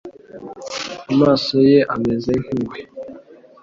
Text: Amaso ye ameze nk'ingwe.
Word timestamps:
Amaso 1.11 1.55
ye 1.69 1.79
ameze 1.95 2.31
nk'ingwe. 2.41 2.79